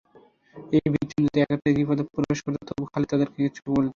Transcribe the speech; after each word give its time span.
এই 0.73 0.87
বিশজন 0.93 1.19
যদি 1.25 1.37
একত্রেও 1.41 1.73
গিরিপথে 1.75 2.03
প্রবেশ 2.13 2.39
করত 2.45 2.59
তবুও 2.69 2.91
খালিদ 2.91 3.09
তাদেরকে 3.11 3.37
কিছু 3.45 3.61
বলতেন 3.65 3.79
না। 3.79 3.89